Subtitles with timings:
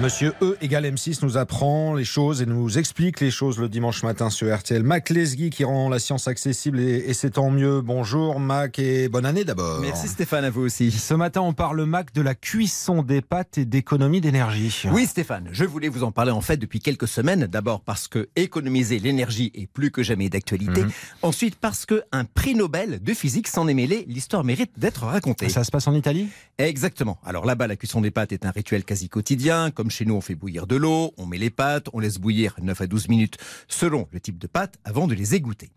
[0.00, 4.02] Monsieur E égale M6 nous apprend les choses et nous explique les choses le dimanche
[4.02, 4.82] matin sur RTL.
[4.82, 7.80] Mac Lesguy qui rend la science accessible et, et c'est tant mieux.
[7.80, 9.80] Bonjour Mac et bonne année d'abord.
[9.80, 10.90] Merci Stéphane, à vous aussi.
[10.90, 14.82] Ce matin, on parle Mac de la cuisson des pâtes et d'économie d'énergie.
[14.92, 17.46] Oui Stéphane, je voulais vous en parler en fait depuis quelques semaines.
[17.46, 20.82] D'abord parce que économiser l'énergie est plus que jamais d'actualité.
[20.82, 20.90] Mhm.
[21.22, 24.04] Ensuite parce que un prix Nobel de physique s'en est mêlé.
[24.08, 25.48] L'histoire mérite d'être racontée.
[25.48, 26.28] Ça se passe en Italie?
[26.58, 27.18] Exactement.
[27.24, 29.35] Alors là-bas, la cuisson des pâtes est un rituel quasi quotidien.
[29.74, 32.54] Comme chez nous, on fait bouillir de l'eau, on met les pâtes, on laisse bouillir
[32.62, 33.36] 9 à 12 minutes
[33.68, 35.70] selon le type de pâte avant de les égoutter.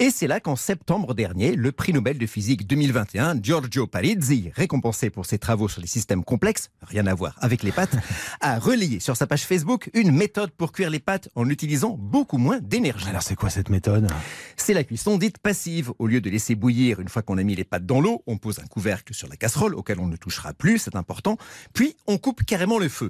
[0.00, 5.10] Et c'est là qu'en septembre dernier, le prix Nobel de physique 2021, Giorgio Parizzi, récompensé
[5.10, 7.96] pour ses travaux sur les systèmes complexes, rien à voir avec les pâtes,
[8.40, 12.38] a relayé sur sa page Facebook une méthode pour cuire les pâtes en utilisant beaucoup
[12.38, 13.08] moins d'énergie.
[13.08, 14.08] Alors c'est quoi cette méthode?
[14.56, 15.92] C'est la cuisson dite passive.
[15.98, 18.38] Au lieu de laisser bouillir une fois qu'on a mis les pâtes dans l'eau, on
[18.38, 21.36] pose un couvercle sur la casserole auquel on ne touchera plus, c'est important.
[21.72, 23.03] Puis on coupe carrément le feu.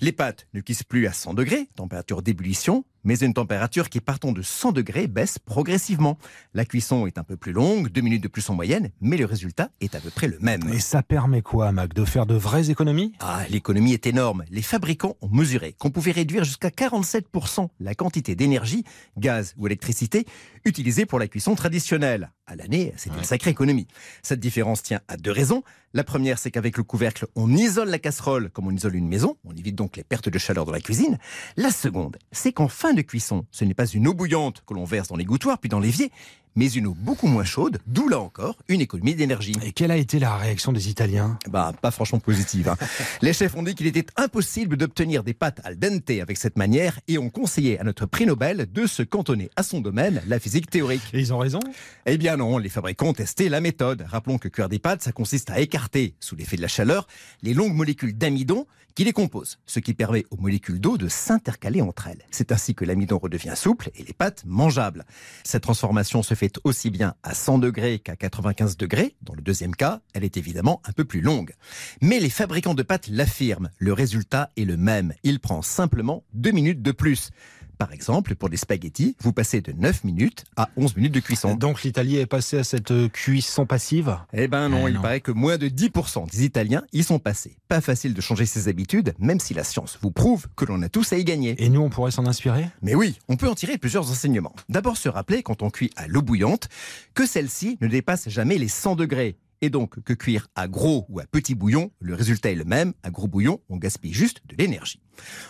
[0.00, 4.32] Les pâtes ne cuisent plus à 100 degrés, température d'ébullition, mais une température qui partant
[4.32, 6.18] de 100 degrés baisse progressivement.
[6.52, 9.24] La cuisson est un peu plus longue, deux minutes de plus en moyenne, mais le
[9.24, 10.68] résultat est à peu près le même.
[10.72, 13.12] Et ça permet quoi Mac De faire de vraies économies?
[13.20, 14.44] Ah, l'économie est énorme.
[14.50, 18.84] Les fabricants ont mesuré qu'on pouvait réduire jusqu'à 47% la quantité d'énergie,
[19.16, 20.26] gaz ou électricité,
[20.64, 22.32] utilisée pour la cuisson traditionnelle.
[22.48, 23.86] À l'année, c'est une sacrée économie.
[24.22, 25.62] Cette différence tient à deux raisons.
[25.94, 29.36] La première, c'est qu'avec le couvercle, on isole la casserole comme on isole une maison.
[29.44, 31.18] On évite donc les pertes de chaleur dans la cuisine.
[31.56, 34.84] La seconde, c'est qu'en fin de cuisson, ce n'est pas une eau bouillante que l'on
[34.84, 36.10] verse dans l'égouttoir puis dans l'évier,
[36.56, 39.54] mais une eau beaucoup moins chaude, d'où là encore une économie d'énergie.
[39.64, 41.38] Et quelle a été la réaction des Italiens?
[41.48, 42.68] Bah, pas franchement positive.
[42.68, 42.76] hein.
[43.22, 46.98] Les chefs ont dit qu'il était impossible d'obtenir des pâtes al dente avec cette manière
[47.08, 50.70] et ont conseillé à notre prix Nobel de se cantonner à son domaine, la physique
[50.70, 51.02] théorique.
[51.12, 51.60] Et ils ont raison?
[52.06, 54.04] Eh bien non, les fabricants ont testé la méthode.
[54.08, 57.06] Rappelons que cuire des pâtes, ça consiste à écarter, sous l'effet de la chaleur,
[57.42, 61.82] les longues molécules d'amidon qui les composent, ce qui permet aux molécules d'eau de s'intercaler
[61.82, 62.24] entre elles.
[62.30, 65.04] C'est ainsi que l'amidon redevient souple et les pâtes mangeables.
[65.44, 69.16] Cette transformation se fait aussi bien à 100 degrés qu'à 95 degrés.
[69.22, 71.54] Dans le deuxième cas, elle est évidemment un peu plus longue.
[72.00, 75.14] Mais les fabricants de pâtes l'affirment, le résultat est le même.
[75.22, 77.30] Il prend simplement deux minutes de plus.
[77.78, 81.54] Par exemple, pour des spaghettis, vous passez de 9 minutes à 11 minutes de cuisson.
[81.54, 84.16] Donc l'Italie est passée à cette euh, cuisson passive?
[84.32, 85.02] Eh ben non, Eh il non.
[85.02, 87.56] paraît que moins de 10% des Italiens y sont passés.
[87.68, 90.88] Pas facile de changer ses habitudes, même si la science vous prouve que l'on a
[90.88, 91.54] tous à y gagner.
[91.62, 92.66] Et nous, on pourrait s'en inspirer?
[92.82, 94.54] Mais oui, on peut en tirer plusieurs enseignements.
[94.68, 96.68] D'abord se rappeler, quand on cuit à l'eau bouillante,
[97.14, 99.36] que celle-ci ne dépasse jamais les 100 degrés.
[99.62, 102.92] Et donc que cuire à gros ou à petit bouillon, le résultat est le même.
[103.02, 105.00] À gros bouillon, on gaspille juste de l'énergie.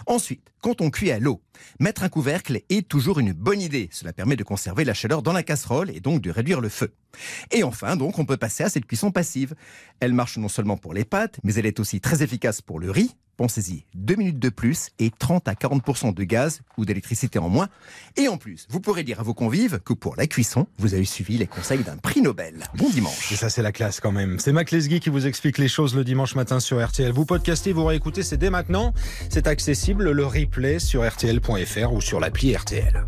[0.07, 1.43] Ensuite, quand on cuit à l'eau,
[1.81, 3.89] mettre un couvercle est toujours une bonne idée.
[3.93, 6.95] Cela permet de conserver la chaleur dans la casserole et donc de réduire le feu.
[7.51, 9.55] Et enfin, donc, on peut passer à cette cuisson passive.
[10.01, 12.91] Elle marche non seulement pour les pâtes, mais elle est aussi très efficace pour le
[12.91, 13.17] riz.
[13.37, 17.69] Pensez-y, deux minutes de plus et 30 à 40% de gaz ou d'électricité en moins.
[18.17, 21.05] Et en plus, vous pourrez dire à vos convives que pour la cuisson, vous avez
[21.05, 22.65] suivi les conseils d'un prix Nobel.
[22.77, 23.33] Bon dimanche.
[23.33, 24.39] Et ça, c'est la classe quand même.
[24.39, 27.13] C'est Mac Lesguy qui vous explique les choses le dimanche matin sur RTL.
[27.13, 28.95] Vous podcastez, vous réécoutez, c'est dès maintenant.
[29.29, 33.05] C'est accessible, le replay sur RTL.fr ou sur l'appli RTL.